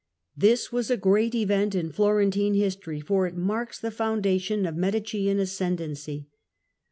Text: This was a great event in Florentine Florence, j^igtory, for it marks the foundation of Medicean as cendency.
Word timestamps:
This 0.35 0.71
was 0.71 0.89
a 0.89 0.97
great 0.97 1.35
event 1.35 1.75
in 1.75 1.91
Florentine 1.91 2.53
Florence, 2.55 2.75
j^igtory, 2.75 3.03
for 3.03 3.27
it 3.27 3.35
marks 3.37 3.77
the 3.79 3.91
foundation 3.91 4.65
of 4.65 4.75
Medicean 4.75 5.37
as 5.37 5.51
cendency. 5.51 6.27